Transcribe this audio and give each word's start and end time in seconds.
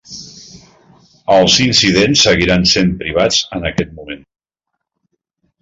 Els 1.35 1.57
incidents 1.67 2.25
seguiran 2.29 2.67
sent 2.73 2.91
privats 3.05 3.39
en 3.59 3.71
aquest 3.73 3.95
moment. 4.01 4.29